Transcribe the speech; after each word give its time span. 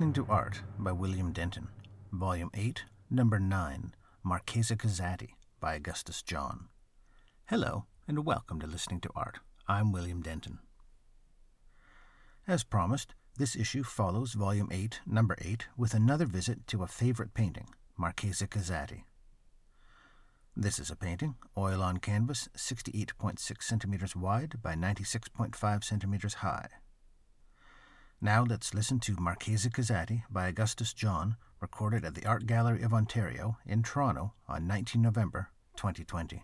Listening 0.00 0.24
to 0.24 0.32
Art 0.32 0.62
by 0.78 0.92
William 0.92 1.30
Denton, 1.30 1.68
Volume 2.10 2.50
8, 2.54 2.84
Number 3.10 3.38
9, 3.38 3.92
Marchesa 4.22 4.74
Casati 4.74 5.32
by 5.60 5.74
Augustus 5.74 6.22
John. 6.22 6.68
Hello, 7.50 7.84
and 8.08 8.24
welcome 8.24 8.58
to 8.60 8.66
Listening 8.66 9.00
to 9.00 9.10
Art. 9.14 9.40
I'm 9.68 9.92
William 9.92 10.22
Denton. 10.22 10.60
As 12.48 12.64
promised, 12.64 13.14
this 13.36 13.54
issue 13.54 13.82
follows 13.82 14.32
Volume 14.32 14.70
8, 14.72 15.02
Number 15.04 15.36
8, 15.38 15.66
with 15.76 15.92
another 15.92 16.24
visit 16.24 16.66
to 16.68 16.82
a 16.82 16.86
favorite 16.86 17.34
painting, 17.34 17.68
Marchesa 17.98 18.46
Casati. 18.46 19.02
This 20.56 20.78
is 20.78 20.90
a 20.90 20.96
painting, 20.96 21.34
oil 21.58 21.82
on 21.82 21.98
canvas, 21.98 22.48
68.6 22.56 23.62
centimeters 23.62 24.16
wide 24.16 24.62
by 24.62 24.72
96.5 24.72 25.84
centimeters 25.84 26.34
high. 26.36 26.68
Now 28.22 28.44
let's 28.44 28.74
listen 28.74 29.00
to 29.00 29.16
Marchesa 29.18 29.70
Casati 29.70 30.24
by 30.30 30.48
Augustus 30.48 30.92
John, 30.92 31.36
recorded 31.58 32.04
at 32.04 32.14
the 32.14 32.26
Art 32.26 32.46
Gallery 32.46 32.82
of 32.82 32.92
Ontario 32.92 33.56
in 33.64 33.82
Toronto 33.82 34.34
on 34.46 34.66
19 34.66 35.00
November 35.00 35.48
2020. 35.76 36.42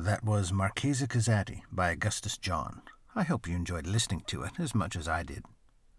That 0.00 0.24
was 0.24 0.50
Marchesa 0.50 1.06
Casati 1.06 1.60
by 1.70 1.90
Augustus 1.90 2.38
John. 2.38 2.80
I 3.14 3.22
hope 3.22 3.46
you 3.46 3.54
enjoyed 3.54 3.86
listening 3.86 4.22
to 4.28 4.44
it 4.44 4.52
as 4.58 4.74
much 4.74 4.96
as 4.96 5.06
I 5.06 5.22
did. 5.22 5.44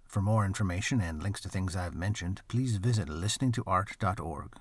For 0.05 0.21
more 0.23 0.43
information 0.43 0.99
and 0.99 1.21
links 1.21 1.39
to 1.41 1.49
things 1.49 1.75
I've 1.75 1.93
mentioned, 1.93 2.41
please 2.47 2.77
visit 2.77 3.07
listeningtoart.org. 3.07 4.53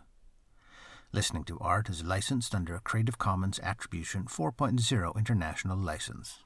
Listening 1.12 1.44
to 1.44 1.59
Art 1.59 1.88
is 1.88 2.04
licensed 2.04 2.54
under 2.54 2.75
a 2.75 2.80
Creative 2.80 3.16
Commons 3.16 3.59
Attribution 3.62 4.25
4.0 4.25 5.16
International 5.16 5.78
License. 5.78 6.40